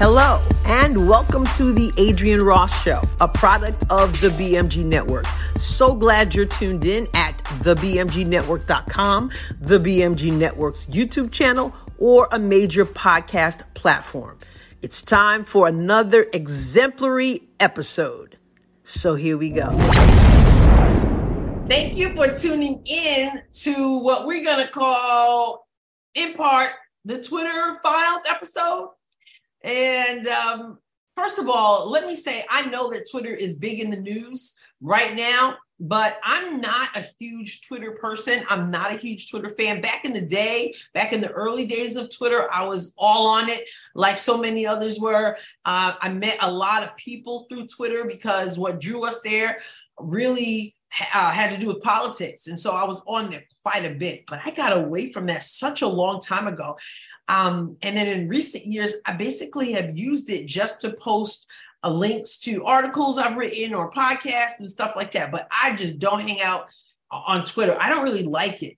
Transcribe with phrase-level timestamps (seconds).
[0.00, 5.26] Hello, and welcome to the Adrienne Ross Show, a product of the BMG Network.
[5.56, 12.84] So glad you're tuned in at thebmgnetwork.com, the BMG Network's YouTube channel, or a major
[12.84, 14.38] podcast platform.
[14.82, 18.38] It's time for another exemplary episode.
[18.84, 19.70] So here we go.
[21.66, 25.66] Thank you for tuning in to what we're going to call,
[26.14, 26.70] in part,
[27.04, 28.90] the Twitter Files episode.
[29.62, 30.78] And um,
[31.16, 34.56] first of all, let me say I know that Twitter is big in the news
[34.80, 38.44] right now, but I'm not a huge Twitter person.
[38.48, 39.80] I'm not a huge Twitter fan.
[39.80, 43.48] Back in the day, back in the early days of Twitter, I was all on
[43.48, 45.36] it, like so many others were.
[45.64, 49.60] Uh, I met a lot of people through Twitter because what drew us there
[49.98, 50.74] really
[51.14, 52.46] uh, had to do with politics.
[52.46, 55.44] And so I was on there quite a bit, but I got away from that
[55.44, 56.76] such a long time ago.
[57.28, 61.46] Um, and then in recent years, I basically have used it just to post
[61.84, 65.30] uh, links to articles I've written or podcasts and stuff like that.
[65.30, 66.66] But I just don't hang out
[67.10, 67.76] on Twitter.
[67.78, 68.76] I don't really like it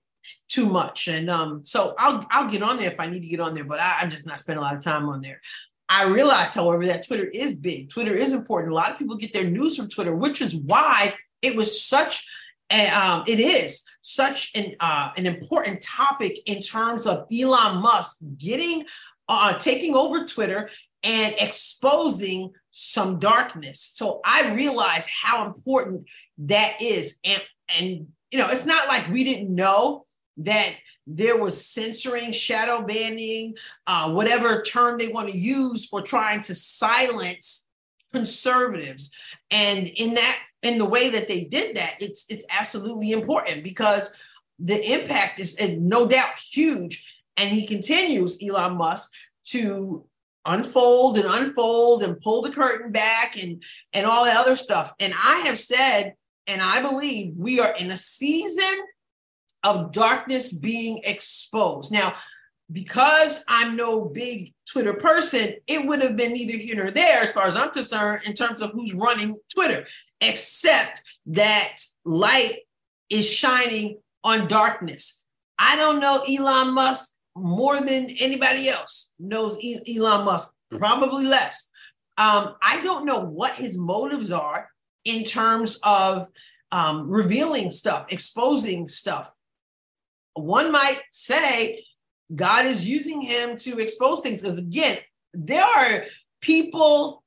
[0.49, 1.07] too much.
[1.07, 3.63] And um, so I'll I'll get on there if I need to get on there,
[3.63, 5.41] but I, I'm just not spending a lot of time on there.
[5.87, 7.89] I realize, however, that Twitter is big.
[7.89, 8.71] Twitter is important.
[8.71, 12.25] A lot of people get their news from Twitter, which is why it was such
[12.71, 18.17] a, um, it is such an uh, an important topic in terms of Elon Musk
[18.37, 18.85] getting
[19.27, 20.69] uh, taking over Twitter
[21.03, 23.91] and exposing some darkness.
[23.93, 26.07] So I realized how important
[26.39, 27.41] that is, and
[27.79, 30.03] and you know it's not like we didn't know
[30.37, 30.75] that
[31.07, 33.55] there was censoring, shadow banning,
[33.87, 37.67] uh, whatever term they want to use for trying to silence
[38.11, 39.11] conservatives.
[39.49, 44.11] And in that in the way that they did that, it's it's absolutely important because
[44.59, 47.07] the impact is no doubt huge.
[47.37, 49.09] And he continues, Elon Musk,
[49.45, 50.05] to
[50.45, 53.63] unfold and unfold and pull the curtain back and
[53.93, 54.93] and all that other stuff.
[54.99, 56.13] And I have said,
[56.47, 58.77] and I believe we are in a season
[59.63, 61.91] of darkness being exposed.
[61.91, 62.15] Now,
[62.71, 67.31] because I'm no big Twitter person, it would have been neither here nor there, as
[67.31, 69.85] far as I'm concerned, in terms of who's running Twitter,
[70.21, 72.53] except that light
[73.09, 75.25] is shining on darkness.
[75.59, 81.69] I don't know Elon Musk more than anybody else knows Elon Musk, probably less.
[82.17, 84.69] Um, I don't know what his motives are
[85.05, 86.27] in terms of
[86.71, 89.35] um, revealing stuff, exposing stuff.
[90.33, 91.83] One might say
[92.33, 94.41] God is using him to expose things.
[94.41, 94.99] Because again,
[95.33, 96.05] there are
[96.41, 97.23] people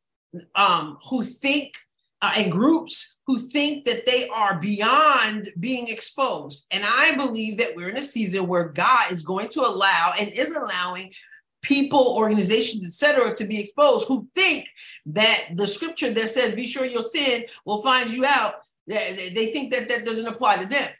[0.54, 1.74] um, who think
[2.22, 6.64] uh, and groups who think that they are beyond being exposed.
[6.70, 10.30] And I believe that we're in a season where God is going to allow and
[10.30, 11.12] is allowing
[11.60, 14.66] people, organizations, etc., to be exposed who think
[15.06, 18.54] that the scripture that says, be sure your sin will find you out,
[18.86, 20.90] they think that that doesn't apply to them.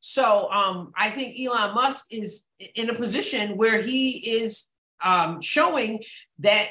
[0.00, 4.70] So um, I think Elon Musk is in a position where he is
[5.02, 6.02] um, showing
[6.40, 6.68] that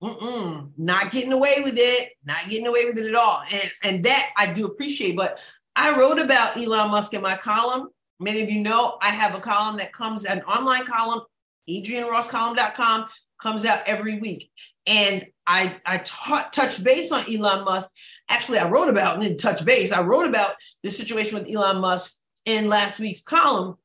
[0.00, 3.42] not getting away with it, not getting away with it at all.
[3.50, 5.16] And, and that I do appreciate.
[5.16, 5.38] But
[5.74, 7.88] I wrote about Elon Musk in my column.
[8.20, 11.20] Many of you know I have a column that comes, an online column,
[11.68, 13.06] adriennerosscolumn.com,
[13.40, 14.50] comes out every week.
[14.86, 17.92] And I, I taught, touched base on Elon Musk.
[18.28, 20.52] Actually, I wrote about, and touch base, I wrote about
[20.82, 23.76] the situation with Elon Musk in last week's column.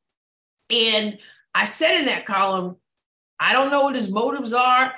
[0.70, 1.18] And
[1.54, 2.78] I said in that column,
[3.40, 4.94] I don't know what his motives are.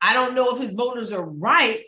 [0.00, 1.84] I don't know if his motives are right,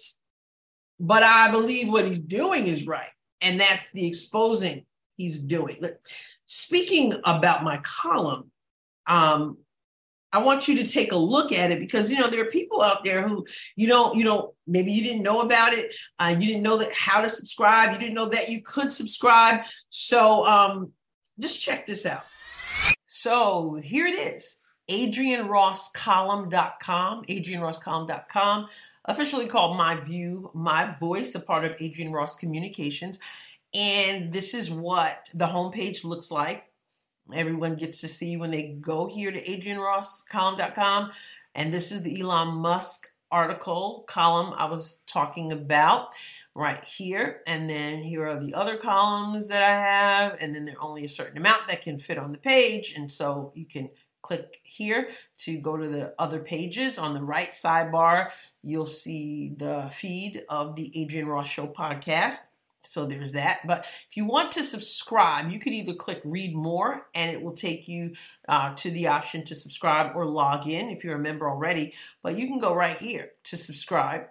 [0.99, 3.11] but I believe what he's doing is right.
[3.41, 4.85] And that's the exposing
[5.17, 5.83] he's doing.
[6.47, 8.51] Speaking about my column,
[9.07, 9.59] um,
[10.33, 12.83] I want you to take a look at it because you know there are people
[12.83, 13.47] out there who
[13.77, 16.93] you don't you know maybe you didn't know about it, uh, you didn't know that
[16.93, 19.65] how to subscribe, you didn't know that you could subscribe.
[19.91, 20.93] So um,
[21.39, 22.25] just check this out.
[23.07, 24.61] So here it is
[24.91, 28.67] AdrienneRossColumn.com, AdrienneRossColumn.com,
[29.05, 33.19] officially called My View, My Voice, a part of Adrienne Ross Communications.
[33.73, 36.70] And this is what the homepage looks like.
[37.33, 41.11] Everyone gets to see when they go here to AdrienneRossColumn.com.
[41.55, 46.09] And this is the Elon Musk article column I was talking about
[46.55, 47.43] right here.
[47.47, 50.39] And then here are the other columns that I have.
[50.41, 52.95] And then there's only a certain amount that can fit on the page.
[52.97, 53.91] And so you can
[54.23, 56.99] click here to go to the other pages.
[56.99, 58.31] On the right sidebar,
[58.63, 62.39] you'll see the feed of the Adrienne Ross Show podcast.
[62.83, 63.67] So there's that.
[63.67, 67.53] But if you want to subscribe, you could either click read more and it will
[67.53, 68.15] take you
[68.49, 71.95] uh, to the option to subscribe or log in if you're a member already.
[72.23, 74.27] But you can go right here to subscribe.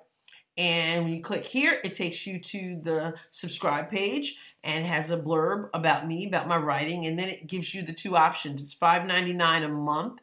[0.57, 5.17] And when you click here, it takes you to the subscribe page and has a
[5.17, 7.05] blurb about me, about my writing.
[7.05, 8.61] And then it gives you the two options.
[8.61, 10.19] It's $5.99 a month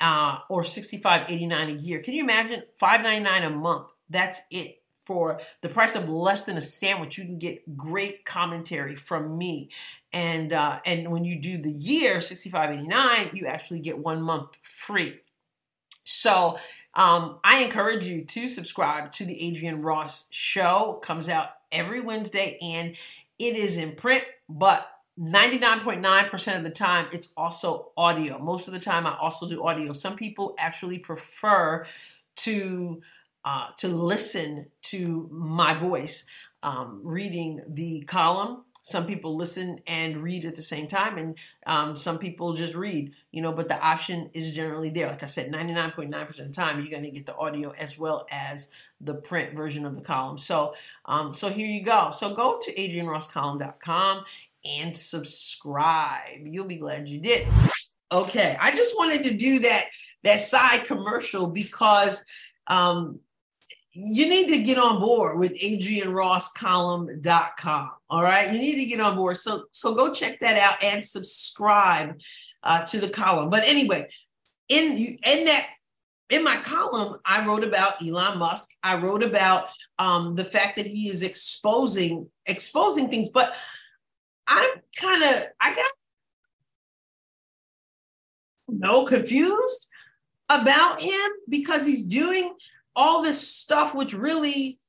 [0.00, 2.00] uh, or $65.89 a year.
[2.00, 3.86] Can you imagine $5.99 a month?
[4.10, 4.77] That's it
[5.08, 9.70] for the price of less than a sandwich, you can get great commentary from me.
[10.12, 13.98] And uh, and when you do the year sixty five eighty nine, you actually get
[13.98, 15.20] one month free.
[16.04, 16.58] So
[16.94, 20.98] um, I encourage you to subscribe to the Adrienne Ross Show.
[20.98, 22.94] It comes out every Wednesday, and
[23.38, 28.38] it is in print, but 99.9% of the time it's also audio.
[28.38, 29.92] Most of the time I also do audio.
[29.92, 31.86] Some people actually prefer
[32.36, 33.02] to
[33.48, 36.26] uh, to listen to my voice
[36.62, 38.62] um, reading the column.
[38.82, 43.12] Some people listen and read at the same time, and um, some people just read,
[43.32, 45.08] you know, but the option is generally there.
[45.08, 48.26] Like I said, 99.9% of the time, you're going to get the audio as well
[48.30, 48.68] as
[49.00, 50.36] the print version of the column.
[50.36, 50.74] So,
[51.06, 52.10] um, so here you go.
[52.10, 54.24] So go to adriennerosscolumn.com
[54.78, 56.44] and subscribe.
[56.44, 57.48] You'll be glad you did.
[58.12, 59.86] Okay, I just wanted to do that
[60.22, 62.26] that side commercial because
[62.66, 63.20] um,
[64.00, 67.90] you need to get on board with adriennerosscolumn.com.
[68.08, 68.52] All right.
[68.52, 69.36] You need to get on board.
[69.36, 72.20] So, so go check that out and subscribe
[72.62, 73.50] uh, to the column.
[73.50, 74.08] But anyway,
[74.68, 75.66] in in that
[76.30, 78.70] in my column, I wrote about Elon Musk.
[78.84, 83.56] I wrote about um, the fact that he is exposing exposing things, but
[84.46, 85.90] I'm kind of I got
[88.68, 89.88] no confused
[90.48, 92.54] about him because he's doing
[92.98, 94.80] all this stuff, which really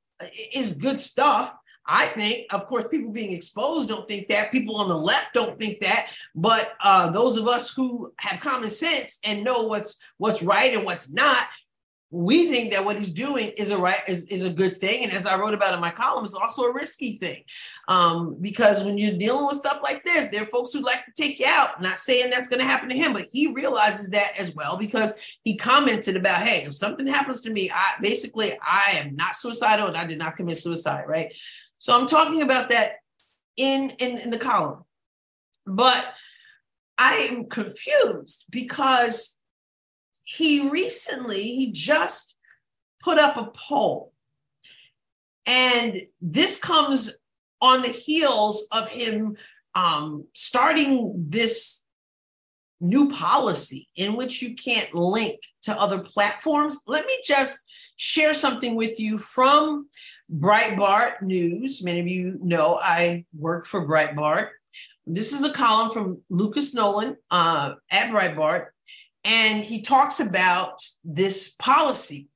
[0.52, 1.54] is good stuff.
[1.86, 4.52] I think, of course, people being exposed don't think that.
[4.52, 6.08] People on the left don't think that.
[6.34, 10.84] But uh, those of us who have common sense and know what's what's right and
[10.84, 11.46] what's not,
[12.12, 15.04] we think that what he's doing is a right is, is a good thing.
[15.04, 17.42] And as i wrote about in my column it's also a risky thing.
[17.86, 21.12] Um, because when you're dealing with stuff like this there are folks who like to
[21.16, 21.80] take you out.
[21.80, 25.14] Not saying that's going to happen to him but he realizes that as well because
[25.44, 29.86] he commented about hey if something happens to me i basically i am not suicidal
[29.86, 31.32] and i did not commit suicide right?
[31.78, 32.94] So i'm talking about that
[33.56, 34.84] in in, in the column.
[35.64, 36.04] But
[36.98, 39.39] i am confused because
[40.36, 42.36] he recently, he just
[43.02, 44.12] put up a poll.
[45.44, 47.18] And this comes
[47.60, 49.36] on the heels of him
[49.74, 51.84] um, starting this
[52.80, 56.80] new policy in which you can't link to other platforms.
[56.86, 57.58] Let me just
[57.96, 59.88] share something with you from
[60.32, 61.82] Breitbart News.
[61.82, 64.50] Many of you know I work for Breitbart.
[65.06, 68.66] This is a column from Lucas Nolan uh, at Breitbart
[69.24, 72.28] and he talks about this policy.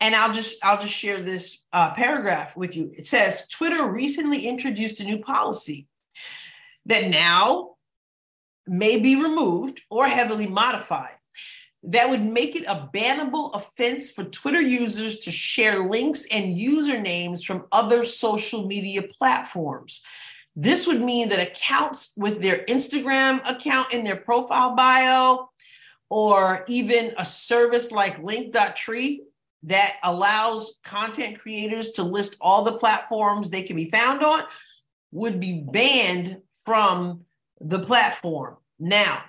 [0.00, 2.90] And i'll just i'll just share this uh, paragraph with you.
[2.94, 5.88] It says twitter recently introduced a new policy
[6.86, 7.76] that now
[8.66, 11.16] may be removed or heavily modified
[11.86, 17.44] that would make it a bannable offense for twitter users to share links and usernames
[17.44, 20.02] from other social media platforms.
[20.56, 25.50] This would mean that accounts with their instagram account in their profile bio
[26.10, 29.18] or even a service like Linktree
[29.64, 34.42] that allows content creators to list all the platforms they can be found on
[35.10, 37.22] would be banned from
[37.60, 38.56] the platform.
[38.78, 39.22] Now,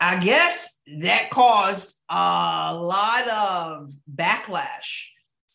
[0.00, 5.06] I guess that caused a lot of backlash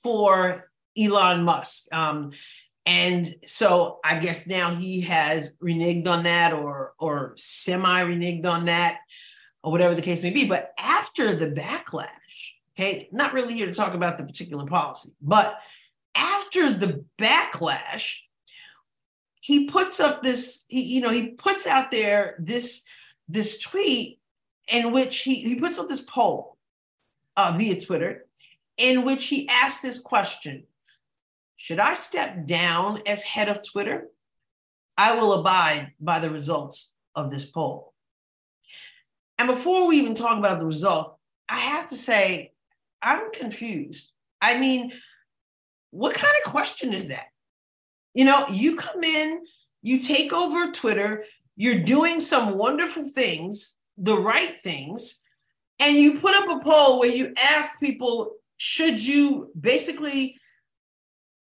[0.02, 1.94] for Elon Musk.
[1.94, 2.32] Um,
[2.86, 8.66] and so I guess now he has reneged on that or or semi reneged on
[8.66, 9.00] that
[9.64, 10.48] or whatever the case may be.
[10.48, 15.58] But after the backlash, okay, not really here to talk about the particular policy, but
[16.16, 18.20] after the backlash,
[19.40, 22.84] he puts up this, he, you know, he puts out there this
[23.30, 24.20] this tweet
[24.68, 26.58] in which he, he puts up this poll
[27.38, 28.26] uh, via Twitter
[28.78, 30.64] in which he asked this question
[31.56, 34.08] should I step down as head of Twitter?
[34.98, 37.94] I will abide by the results of this poll.
[39.38, 41.12] And before we even talk about the results,
[41.50, 42.52] I have to say,
[43.02, 44.12] I'm confused.
[44.42, 44.94] I mean,
[45.92, 47.26] what kind of question is that?
[48.14, 49.42] You know, you come in,
[49.82, 55.22] you take over Twitter, you're doing some wonderful things, the right things,
[55.80, 60.40] and you put up a poll where you ask people, should you basically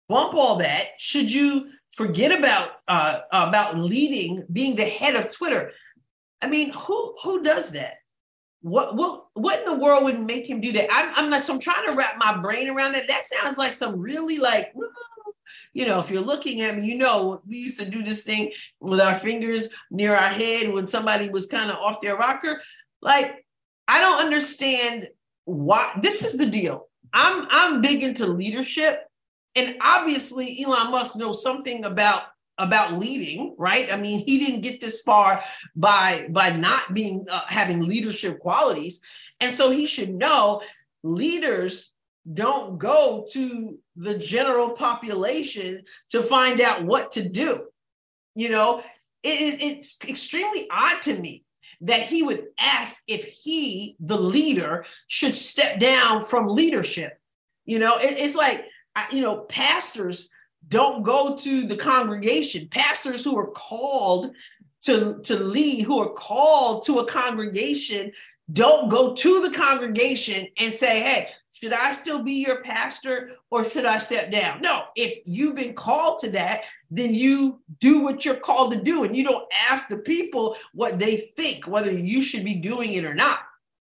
[0.08, 0.88] bump all that?
[0.99, 5.73] Should you forget about uh, about leading, being the head of Twitter?
[6.42, 7.96] I mean, who who does that?
[8.62, 10.88] What what what in the world would make him do that?
[10.90, 11.42] I'm, I'm not.
[11.42, 13.08] So I'm trying to wrap my brain around that.
[13.08, 14.73] That sounds like some really like
[15.73, 18.52] you know, if you're looking at me, you know, we used to do this thing
[18.80, 22.61] with our fingers near our head when somebody was kind of off their rocker.
[23.02, 23.44] Like,
[23.87, 25.08] I don't understand
[25.44, 26.88] why this is the deal.
[27.12, 29.03] I'm I'm big into leadership.
[29.56, 32.23] And obviously Elon Musk knows something about
[32.56, 33.92] about leading, right?
[33.92, 35.42] I mean, he didn't get this far
[35.75, 39.00] by by not being uh, having leadership qualities.
[39.40, 40.62] And so he should know
[41.02, 41.92] leaders
[42.32, 47.66] don't go to the general population to find out what to do.
[48.34, 48.78] You know,
[49.23, 51.44] it, it's extremely odd to me
[51.82, 57.12] that he would ask if he, the leader, should step down from leadership.
[57.66, 58.64] You know, it, it's like,
[59.10, 60.28] you know, pastors
[60.68, 62.68] don't go to the congregation.
[62.68, 64.32] Pastors who are called
[64.82, 68.12] to, to lead, who are called to a congregation,
[68.52, 73.64] don't go to the congregation and say, hey, should I still be your pastor or
[73.64, 74.60] should I step down?
[74.60, 79.04] No, if you've been called to that, then you do what you're called to do
[79.04, 83.04] and you don't ask the people what they think, whether you should be doing it
[83.04, 83.40] or not.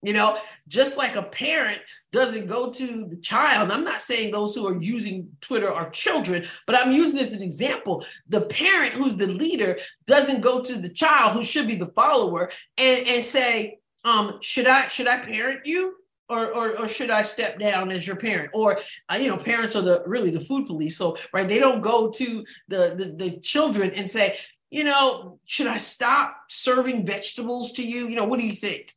[0.03, 1.81] You know, just like a parent
[2.13, 3.71] doesn't go to the child.
[3.71, 7.39] I'm not saying those who are using Twitter are children, but I'm using this as
[7.39, 8.05] an example.
[8.29, 12.51] The parent who's the leader doesn't go to the child who should be the follower
[12.77, 15.97] and, and say, um, should I should I parent you?
[16.31, 18.51] or, or, or should I step down as your parent?
[18.55, 20.97] Or uh, you know, parents are the really the food police.
[20.97, 24.39] So right, they don't go to the, the the children and say,
[24.71, 28.07] you know, should I stop serving vegetables to you?
[28.07, 28.95] You know, what do you think?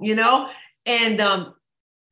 [0.00, 0.48] You know,
[0.86, 1.54] and um,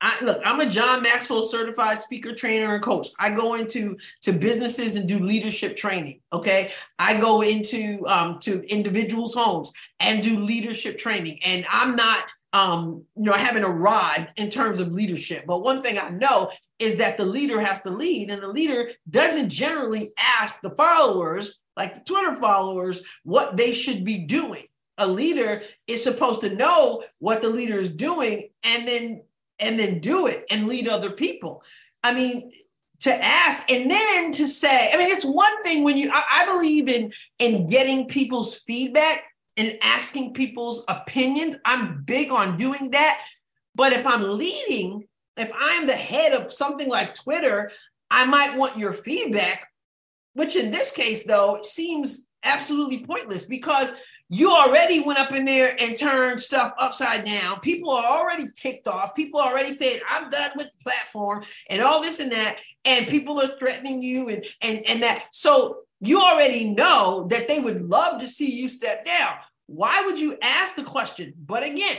[0.01, 3.09] I, look, I'm a John Maxwell certified speaker, trainer, and coach.
[3.19, 6.21] I go into to businesses and do leadership training.
[6.33, 11.39] Okay, I go into um, to individuals' homes and do leadership training.
[11.45, 15.45] And I'm not um, you know, I haven't arrived in terms of leadership.
[15.47, 18.89] But one thing I know is that the leader has to lead, and the leader
[19.11, 24.65] doesn't generally ask the followers, like the Twitter followers, what they should be doing.
[24.97, 29.23] A leader is supposed to know what the leader is doing and then
[29.59, 31.63] and then do it and lead other people.
[32.03, 32.53] I mean,
[33.01, 36.47] to ask and then to say, I mean, it's one thing when you I, I
[36.47, 39.25] believe in in getting people's feedback
[39.57, 41.57] and asking people's opinions.
[41.65, 43.25] I'm big on doing that.
[43.75, 47.71] But if I'm leading, if I'm the head of something like Twitter,
[48.11, 49.67] I might want your feedback,
[50.35, 53.93] which in this case, though, seems absolutely pointless because
[54.29, 57.61] you already went up in there and turned stuff upside down.
[57.61, 59.15] People are already ticked off.
[59.15, 62.59] People already saying, I'm done with the platform and all this and that.
[62.85, 65.27] And people are threatening you and and and that.
[65.31, 69.37] So you already know that they would love to see you step down.
[69.67, 71.33] Why would you ask the question?
[71.39, 71.97] But again,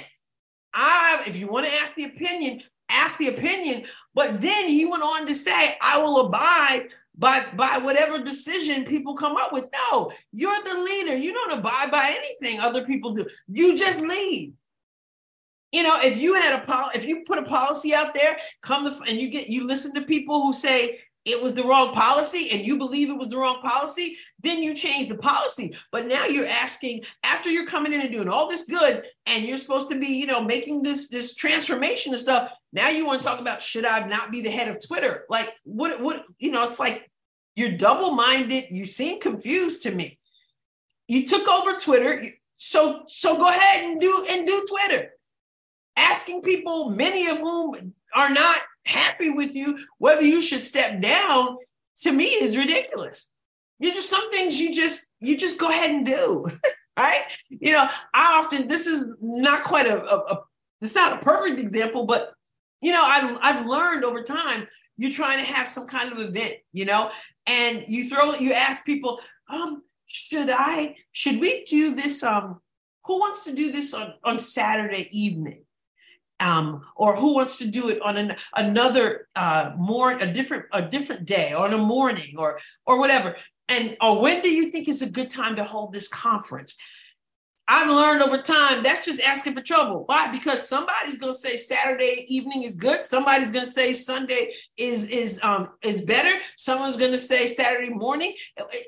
[0.74, 3.86] I if you want to ask the opinion, ask the opinion.
[4.14, 9.16] But then he went on to say, I will abide by, by whatever decision people
[9.16, 9.66] come up with.
[9.92, 11.16] No, you're the leader.
[11.16, 13.26] You don't abide by anything other people do.
[13.48, 14.54] You just lead.
[15.72, 18.86] You know, if you had a pol- if you put a policy out there, come
[18.86, 22.52] to, and you get you listen to people who say it was the wrong policy
[22.52, 25.76] and you believe it was the wrong policy, then you change the policy.
[25.92, 29.58] But now you're asking after you're coming in and doing all this good and you're
[29.58, 32.54] supposed to be, you know, making this this transformation and stuff.
[32.72, 35.26] Now you want to talk about should I not be the head of Twitter?
[35.30, 37.12] Like what what you know, it's like
[37.58, 38.68] you're double-minded.
[38.72, 40.18] You seem confused to me.
[41.10, 42.22] You took over Twitter,
[42.56, 45.10] so so go ahead and do and do Twitter.
[45.98, 51.58] Asking people, many of whom are not happy with you, whether you should step down,
[51.98, 53.32] to me is ridiculous.
[53.80, 56.48] You just some things you just you just go ahead and do,
[56.98, 57.22] right?
[57.50, 60.40] You know, I often this is not quite a, a, a
[60.82, 62.34] it's not a perfect example, but
[62.82, 64.68] you know, I've I've learned over time.
[65.00, 67.12] You're trying to have some kind of event, you know,
[67.46, 72.24] and you throw you ask people, um, should I should we do this?
[72.24, 72.60] Um,
[73.06, 75.67] who wants to do this on on Saturday evening?
[76.40, 80.82] Um, or who wants to do it on an, another uh, more a different a
[80.82, 83.36] different day on a morning or or whatever.
[83.70, 86.78] And or when do you think is a good time to hold this conference
[87.70, 90.04] I've learned over time that's just asking for trouble.
[90.06, 90.32] Why?
[90.32, 93.06] Because somebody's gonna say Saturday evening is good.
[93.06, 96.40] Somebody's gonna say Sunday is is um is better.
[96.56, 98.34] Someone's gonna say Saturday morning.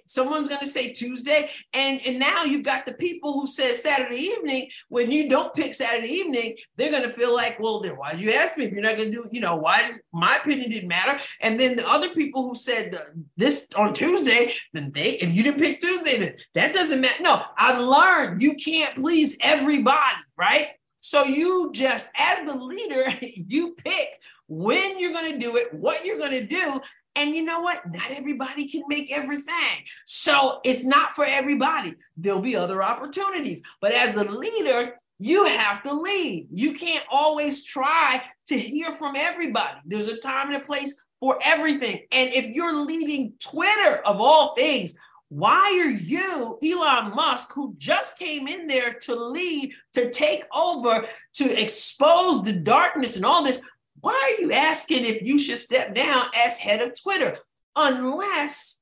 [0.06, 1.50] Someone's gonna say Tuesday.
[1.74, 4.70] And and now you've got the people who said Saturday evening.
[4.88, 8.32] When you don't pick Saturday evening, they're gonna feel like, well, then why did you
[8.32, 9.28] ask me if you're not gonna do?
[9.30, 11.22] You know, why my opinion didn't matter?
[11.42, 12.96] And then the other people who said
[13.36, 17.22] this on Tuesday, then they if you didn't pick Tuesday, then that doesn't matter.
[17.22, 20.68] No, I've learned you can't please everybody, right?
[21.02, 24.08] So you just, as the leader, you pick
[24.48, 26.82] when you're going to do it, what you're going to do.
[27.16, 27.82] And you know what?
[27.92, 29.84] Not everybody can make everything.
[30.06, 31.96] So it's not for everybody.
[32.18, 33.62] There'll be other opportunities.
[33.82, 36.48] But as the leader, you have to lead.
[36.52, 39.80] You can't always try to hear from everybody.
[39.86, 42.06] There's a time and a place for everything.
[42.12, 44.96] And if you're leading Twitter of all things,
[45.30, 51.06] why are you, Elon Musk, who just came in there to lead, to take over,
[51.36, 53.62] to expose the darkness and all this?
[54.02, 57.38] Why are you asking if you should step down as head of Twitter?
[57.76, 58.82] Unless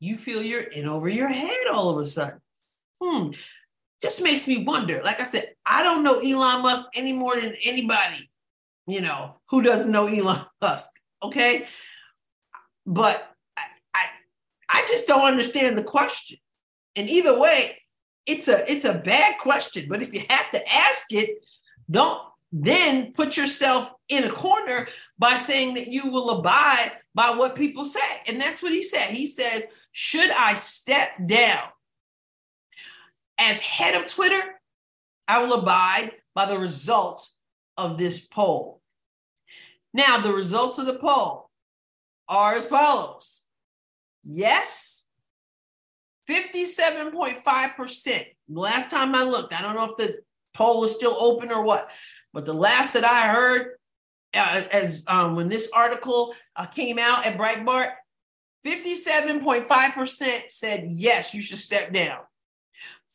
[0.00, 2.40] you feel you're in over your head all of a sudden.
[3.00, 3.30] Hmm.
[4.00, 5.02] Just makes me wonder.
[5.04, 8.30] Like I said, I don't know Elon Musk any more than anybody,
[8.86, 10.90] you know, who doesn't know Elon Musk.
[11.22, 11.66] Okay.
[12.86, 13.31] But
[14.72, 16.38] I just don't understand the question.
[16.96, 17.78] And either way,
[18.26, 19.86] it's a it's a bad question.
[19.88, 21.42] But if you have to ask it,
[21.90, 24.86] don't then put yourself in a corner
[25.18, 28.00] by saying that you will abide by what people say.
[28.28, 29.10] And that's what he said.
[29.10, 31.64] He says, Should I step down
[33.38, 34.42] as head of Twitter?
[35.26, 37.36] I will abide by the results
[37.76, 38.82] of this poll.
[39.94, 41.50] Now, the results of the poll
[42.28, 43.44] are as follows
[44.22, 45.06] Yes,
[46.28, 48.24] 57.5%.
[48.48, 50.18] Last time I looked, I don't know if the
[50.54, 51.88] poll was still open or what,
[52.32, 53.72] but the last that I heard,
[54.34, 57.92] uh, as um, when this article uh, came out at Breitbart,
[58.64, 62.20] 57.5% said yes, you should step down.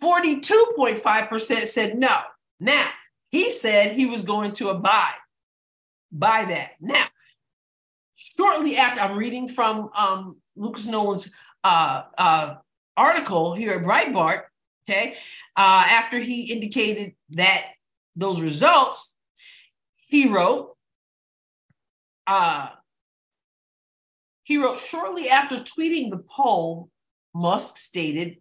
[0.02, 2.16] 42.5% said no.
[2.60, 2.90] Now,
[3.32, 5.18] he said he was going to abide
[6.12, 6.72] by that.
[6.80, 7.06] Now,
[8.16, 11.32] shortly after, I'm reading from um, Lucas Nolan's
[11.64, 12.56] uh, uh,
[12.96, 14.44] article here at Breitbart,
[14.90, 15.16] okay,
[15.56, 17.66] uh, after he indicated that
[18.16, 19.16] those results,
[19.98, 20.76] he wrote,
[22.26, 22.70] uh,
[24.44, 26.90] he wrote, shortly after tweeting the poll,
[27.36, 28.38] Musk stated,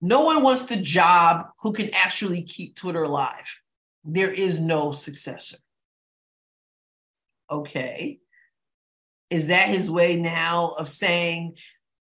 [0.00, 3.60] no one wants the job who can actually keep Twitter alive.
[4.04, 5.58] There is no successor.
[7.50, 8.21] Okay.
[9.32, 11.54] Is that his way now of saying,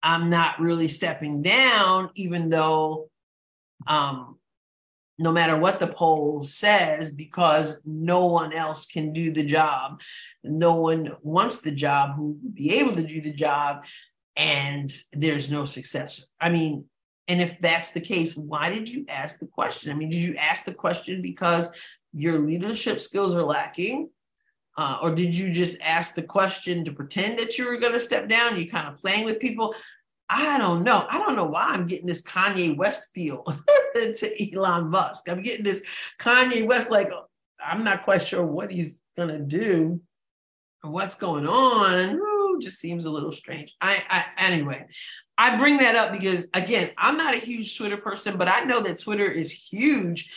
[0.04, 3.10] I'm not really stepping down, even though
[3.88, 4.38] um,
[5.18, 10.02] no matter what the poll says, because no one else can do the job.
[10.44, 13.86] No one wants the job who would be able to do the job,
[14.36, 16.24] and there's no successor.
[16.40, 16.86] I mean,
[17.28, 19.92] and if that's the case, why did you ask the question?
[19.92, 21.72] I mean, did you ask the question because
[22.14, 24.10] your leadership skills are lacking?
[24.78, 28.00] Uh, or did you just ask the question to pretend that you were going to
[28.00, 28.60] step down?
[28.60, 29.74] You kind of playing with people.
[30.30, 31.06] I don't know.
[31.10, 33.44] I don't know why I'm getting this Kanye West feel
[33.96, 35.30] to Elon Musk.
[35.30, 35.82] I'm getting this
[36.20, 37.10] Kanye West, like,
[37.64, 40.02] I'm not quite sure what he's going to do
[40.84, 42.16] or what's going on.
[42.16, 43.76] Ooh, just seems a little strange.
[43.80, 44.88] I, I, anyway,
[45.38, 48.82] I bring that up because, again, I'm not a huge Twitter person, but I know
[48.82, 50.32] that Twitter is huge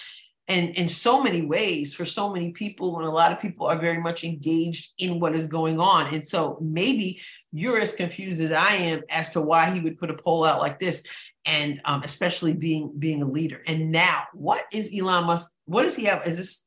[0.49, 3.79] and in so many ways for so many people and a lot of people are
[3.79, 6.13] very much engaged in what is going on.
[6.13, 7.21] And so maybe
[7.53, 10.61] you're as confused as i am as to why he would put a poll out
[10.61, 11.07] like this
[11.45, 13.63] and um, especially being being a leader.
[13.67, 16.27] And now what is elon musk what does he have?
[16.27, 16.67] Is this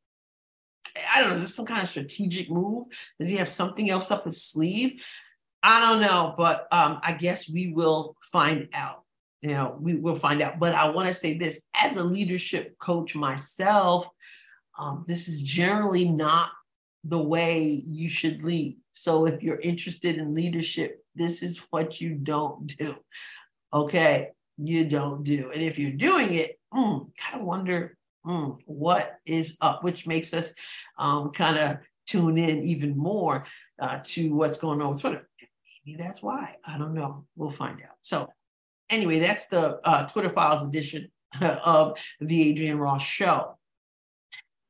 [1.13, 2.85] i don't know is this some kind of strategic move?
[3.19, 5.03] Does he have something else up his sleeve?
[5.63, 9.00] I don't know but um, i guess we will find out
[9.41, 10.59] you know, we will find out.
[10.59, 14.07] But I want to say this as a leadership coach myself,
[14.77, 16.49] um, this is generally not
[17.03, 18.77] the way you should lead.
[18.91, 22.95] So if you're interested in leadership, this is what you don't do.
[23.73, 25.51] Okay, you don't do.
[25.51, 30.33] And if you're doing it, mm, kind of wonder mm, what is up, which makes
[30.33, 30.53] us
[30.99, 33.45] um, kind of tune in even more
[33.79, 35.27] uh, to what's going on with Twitter.
[35.85, 36.55] Maybe that's why.
[36.65, 37.25] I don't know.
[37.35, 37.95] We'll find out.
[38.01, 38.29] So
[38.91, 41.09] anyway, that's the uh, Twitter Files edition
[41.41, 43.57] of the Adrienne Ross Show.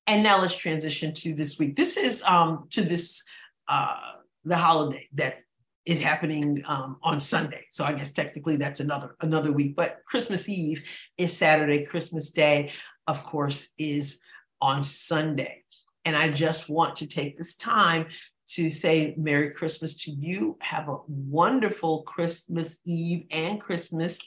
[0.08, 1.76] And now let's transition to this week.
[1.76, 3.24] This is um, to this
[3.68, 3.96] uh,
[4.44, 5.42] the holiday that
[5.86, 7.66] is happening um, on Sunday.
[7.70, 9.76] So I guess technically that's another another week.
[9.76, 10.84] But Christmas Eve
[11.18, 11.86] is Saturday.
[11.86, 12.72] Christmas Day,
[13.08, 14.22] of course, is
[14.60, 15.64] on Sunday.
[16.06, 18.08] And I just want to take this time
[18.56, 20.58] to say Merry Christmas to you.
[20.62, 24.20] Have a wonderful Christmas Eve and Christmas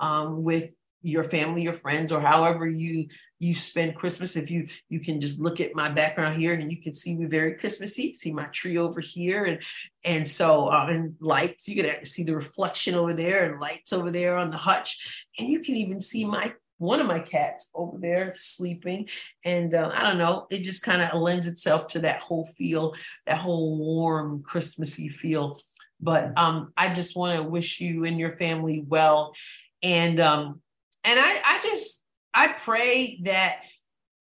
[0.00, 3.08] um, with your family, your friends, or however you
[3.40, 4.36] you spend Christmas.
[4.36, 7.26] If you you can just look at my background here and you can see me
[7.26, 8.12] very Christmassy.
[8.14, 9.62] See my tree over here, and
[10.04, 11.68] and so um, and lights.
[11.68, 15.48] You can see the reflection over there and lights over there on the hutch, and
[15.48, 19.08] you can even see my one of my cats over there sleeping.
[19.44, 22.94] And uh, I don't know, it just kind of lends itself to that whole feel,
[23.26, 25.58] that whole warm, Christmassy feel.
[26.00, 29.34] But um, I just want to wish you and your family well.
[29.82, 30.60] And um,
[31.04, 33.60] and I, I just I pray that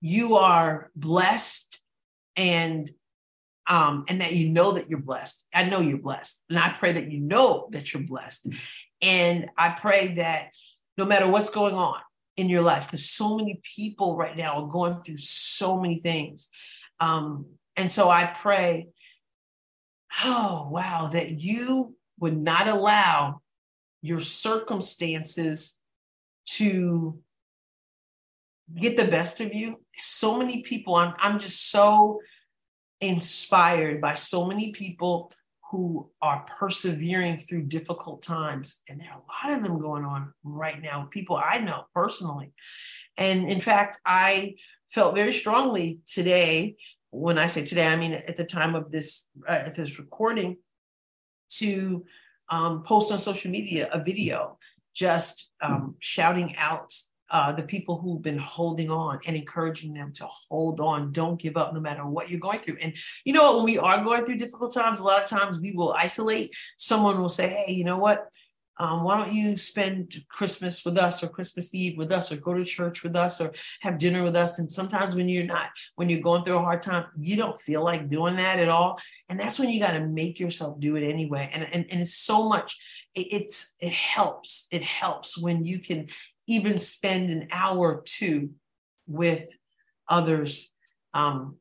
[0.01, 1.81] you are blessed
[2.35, 2.89] and
[3.69, 5.45] um, and that you know that you're blessed.
[5.53, 6.43] I know you're blessed.
[6.49, 8.49] And I pray that you know that you're blessed.
[9.01, 10.51] And I pray that
[10.97, 11.99] no matter what's going on,
[12.37, 16.49] in your life because so many people right now are going through so many things.
[16.99, 18.87] Um, and so I pray,
[20.23, 23.41] oh, wow, that you would not allow
[24.01, 25.77] your circumstances
[26.45, 27.19] to
[28.79, 29.81] get the best of you.
[29.99, 32.19] So many people, I'm, I'm just so
[33.01, 35.31] inspired by so many people
[35.71, 38.81] who are persevering through difficult times.
[38.87, 42.53] And there are a lot of them going on right now, people I know personally.
[43.17, 44.55] And in fact, I
[44.89, 46.77] felt very strongly today.
[47.11, 50.57] When I say today, I mean at the time of this uh, at this recording,
[51.49, 52.05] to
[52.49, 54.57] um, post on social media a video
[54.93, 56.93] just um, shouting out
[57.29, 61.11] uh, the people who've been holding on and encouraging them to hold on.
[61.11, 62.77] Don't give up no matter what you're going through.
[62.81, 62.93] And
[63.25, 63.55] you know what?
[63.57, 66.55] When we are going through difficult times, a lot of times we will isolate.
[66.77, 68.27] Someone will say, hey, you know what?
[68.79, 72.53] Um, why don't you spend Christmas with us or Christmas Eve with us or go
[72.53, 74.59] to church with us or have dinner with us?
[74.59, 77.83] And sometimes when you're not, when you're going through a hard time, you don't feel
[77.83, 78.99] like doing that at all.
[79.29, 81.49] And that's when you got to make yourself do it anyway.
[81.53, 82.77] And, and, and it's so much,
[83.15, 84.67] it, it's, it helps.
[84.71, 86.07] It helps when you can
[86.47, 88.51] even spend an hour or two
[89.07, 89.57] with
[90.07, 90.73] others.
[91.13, 91.57] Um,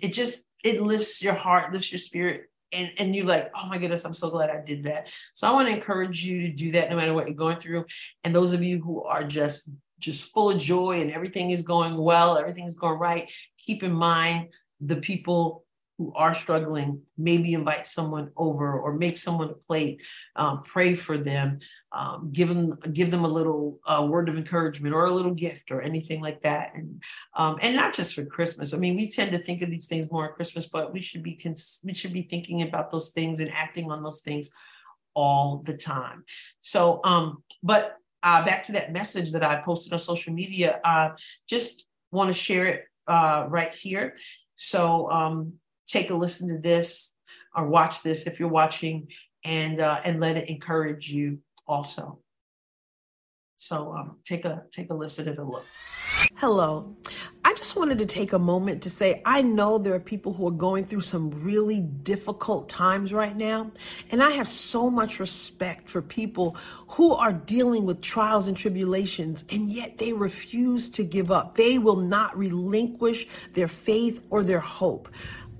[0.00, 3.78] it just it lifts your heart lifts your spirit and, and you're like oh my
[3.78, 5.08] goodness i'm so glad i did that.
[5.32, 7.84] So i want to encourage you to do that no matter what you're going through.
[8.24, 11.96] And those of you who are just just full of joy and everything is going
[11.96, 14.48] well everything is going right keep in mind
[14.80, 15.64] the people
[16.02, 20.02] who are struggling, maybe invite someone over or make someone a plate,
[20.34, 21.60] um, pray for them,
[21.92, 25.70] um, give them give them a little uh, word of encouragement or a little gift
[25.70, 27.02] or anything like that, and
[27.36, 28.74] um, and not just for Christmas.
[28.74, 31.22] I mean, we tend to think of these things more at Christmas, but we should
[31.22, 34.50] be cons- we should be thinking about those things and acting on those things
[35.14, 36.24] all the time.
[36.60, 41.10] So, um, but uh, back to that message that I posted on social media, uh,
[41.48, 44.16] just want to share it uh, right here.
[44.54, 45.54] So um,
[45.92, 47.14] take a listen to this
[47.54, 49.08] or watch this if you're watching
[49.44, 52.18] and uh, and let it encourage you also.
[53.56, 55.64] So um, take a take a listen and a look.
[56.36, 56.96] Hello.
[57.44, 60.46] I just wanted to take a moment to say i know there are people who
[60.48, 63.70] are going through some really difficult times right now
[64.10, 66.56] and i have so much respect for people
[66.88, 71.56] who are dealing with trials and tribulations and yet they refuse to give up.
[71.56, 75.08] They will not relinquish their faith or their hope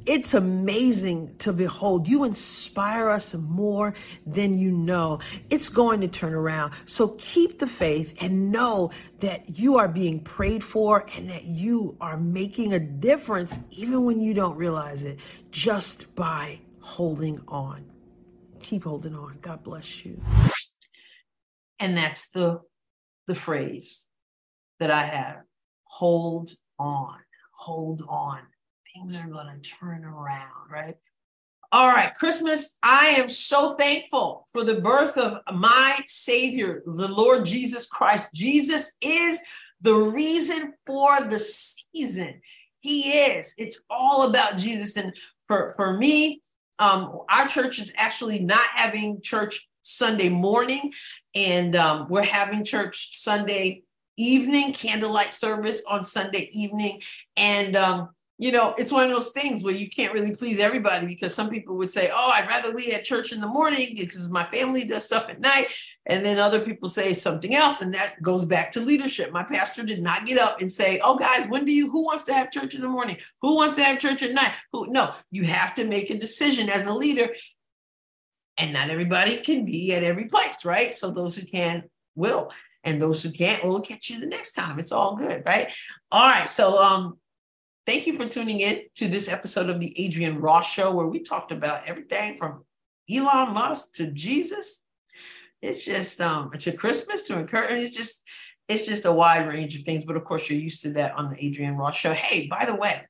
[0.07, 2.09] it's amazing to behold.
[2.09, 3.95] You inspire us more
[4.27, 5.21] than you know.
[5.51, 6.73] It's going to turn around.
[6.87, 11.97] So keep the faith and know that you are being prayed for and that you
[12.01, 15.19] are making a difference even when you don't realize it
[15.51, 17.85] just by holding on.
[18.61, 19.39] Keep holding on.
[19.41, 20.21] God bless you.
[21.79, 22.61] And that's the
[23.27, 24.09] the phrase
[24.81, 25.43] that I have.
[25.85, 27.19] Hold on.
[27.53, 28.41] Hold on
[28.95, 30.97] things are going to turn around, right?
[31.71, 37.47] All right, Christmas, I am so thankful for the birth of my Savior, the Lord
[37.47, 38.35] Jesus Christ.
[38.35, 39.41] Jesus is
[39.81, 42.43] the reason for the season.
[42.81, 43.55] He is.
[43.57, 44.97] It's all about Jesus.
[44.97, 45.15] And
[45.49, 46.43] for, for me,
[46.79, 50.93] um, our church is actually not having church Sunday morning,
[51.35, 53.83] and um, we're having church Sunday
[54.17, 57.01] evening, candlelight service on Sunday evening.
[57.37, 61.07] And um, you know, it's one of those things where you can't really please everybody
[61.07, 64.29] because some people would say, Oh, I'd rather be at church in the morning because
[64.31, 65.67] my family does stuff at night.
[66.07, 67.83] And then other people say something else.
[67.83, 69.33] And that goes back to leadership.
[69.33, 72.25] My pastor did not get up and say, Oh, guys, when do you, who wants
[72.25, 73.19] to have church in the morning?
[73.43, 74.53] Who wants to have church at night?
[74.73, 77.29] Who, no, you have to make a decision as a leader.
[78.57, 80.95] And not everybody can be at every place, right?
[80.95, 82.51] So those who can will.
[82.85, 84.81] And those who can't, will catch you the next time.
[84.81, 85.73] It's all good, right?
[86.11, 86.49] All right.
[86.49, 87.19] So um,
[87.87, 91.21] thank you for tuning in to this episode of the Adrienne Ross Show, where we
[91.21, 92.65] talked about everything from
[93.11, 94.83] Elon Musk to Jesus.
[95.61, 97.83] It's just um, a Christmas to encourage.
[97.83, 98.25] It's just
[98.69, 100.05] it's just a wide range of things.
[100.05, 102.13] But of course, you're used to that on the Adrienne Ross Show.
[102.13, 103.07] Hey, by the way,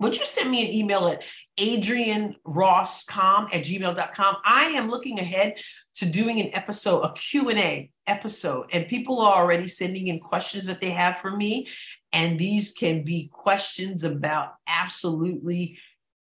[0.00, 1.24] would you send me an email at
[1.58, 4.36] adriennerosscom at gmail.com?
[4.44, 5.60] I am looking ahead
[5.96, 10.80] to doing an episode, a Q&A episode, and people are already sending in questions that
[10.80, 11.68] they have for me.
[12.12, 15.78] And these can be questions about absolutely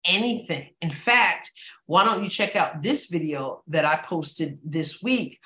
[0.04, 0.70] anything.
[0.80, 1.50] In fact,
[1.86, 5.38] why don't you check out this video that I posted this week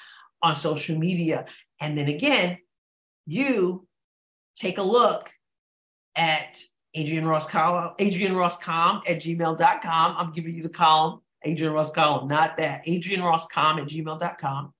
[0.42, 1.46] on social media?
[1.80, 2.58] And then again,
[3.26, 3.86] you
[4.56, 5.30] take a look
[6.16, 6.58] at
[6.98, 10.16] Adrienne Ross column, Adrienne Ross com at gmail.com.
[10.16, 12.86] I'm giving you the column, Adrienne Ross column, not that.
[12.88, 14.74] Adrienne Ross com at gmail.com.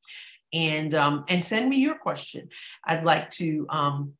[0.53, 2.49] And um, and send me your question.
[2.85, 4.13] I'd like to um,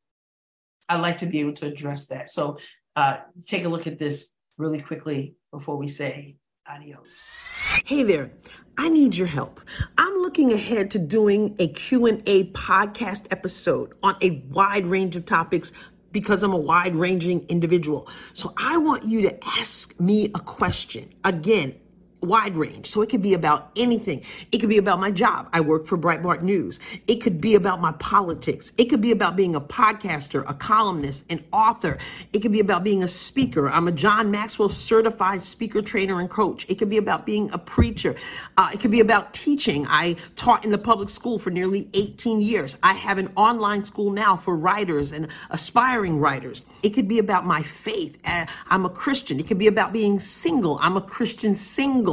[0.89, 2.29] I'd like to be able to address that.
[2.29, 2.57] So
[2.95, 3.17] uh,
[3.47, 7.37] take a look at this really quickly before we say adios.
[7.85, 8.31] Hey there.
[8.75, 9.61] I need your help.
[9.99, 15.71] I'm looking ahead to doing a Q&A podcast episode on a wide range of topics
[16.11, 18.07] because I'm a wide ranging individual.
[18.33, 21.13] So I want you to ask me a question.
[21.23, 21.75] Again,
[22.23, 22.87] wide range.
[22.87, 24.23] So it could be about anything.
[24.51, 25.49] It could be about my job.
[25.53, 26.79] I work for Breitbart News.
[27.07, 28.71] It could be about my politics.
[28.77, 31.97] It could be about being a podcaster, a columnist, an author.
[32.31, 33.69] It could be about being a speaker.
[33.69, 36.65] I'm a John Maxwell certified speaker, trainer, and coach.
[36.69, 38.15] It could be about being a preacher.
[38.57, 39.85] Uh, it could be about teaching.
[39.87, 42.77] I taught in the public school for nearly 18 years.
[42.83, 46.61] I have an online school now for writers and aspiring writers.
[46.83, 48.17] It could be about my faith.
[48.25, 49.39] Uh, I'm a Christian.
[49.39, 50.77] It could be about being single.
[50.81, 52.12] I'm a Christian single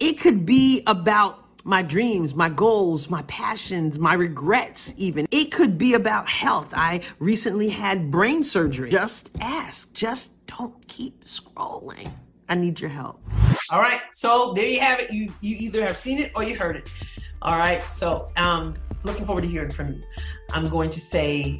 [0.00, 5.26] It could be about my dreams, my goals, my passions, my regrets, even.
[5.32, 6.72] It could be about health.
[6.76, 8.88] I recently had brain surgery.
[8.88, 12.10] Just ask, just don't keep scrolling.
[12.48, 13.20] I need your help.
[13.72, 14.00] All right.
[14.12, 15.10] So there you have it.
[15.12, 16.88] You you either have seen it or you heard it.
[17.42, 17.82] All right.
[17.92, 20.02] So um looking forward to hearing from you.
[20.52, 21.58] I'm going to say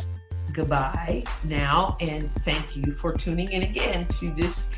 [0.53, 4.71] goodbye now and thank you for tuning in again to this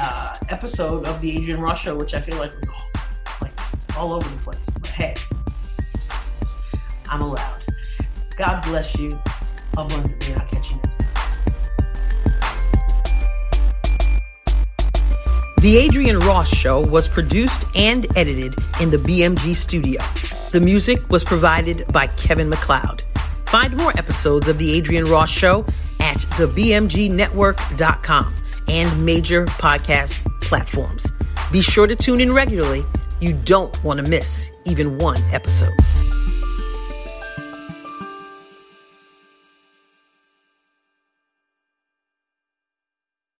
[0.00, 3.30] uh, episode of the Adrienne Ross Show, which I feel like was all over the
[3.38, 4.70] place, all over the place.
[4.80, 5.14] But hey,
[5.94, 6.60] it's Christmas.
[7.08, 7.64] I'm allowed.
[8.36, 9.16] God bless you
[9.76, 10.34] abundantly.
[10.34, 11.06] I'll catch you next time.
[15.60, 20.00] The Adrienne Ross Show was produced and edited in the BMG studio.
[20.52, 23.04] The music was provided by Kevin MacLeod.
[23.46, 25.66] Find more episodes of The Adrienne Ross Show
[25.98, 28.34] at thebmgnetwork.com
[28.68, 31.12] and major podcast platforms.
[31.52, 32.84] Be sure to tune in regularly.
[33.20, 35.74] You don't want to miss even one episode.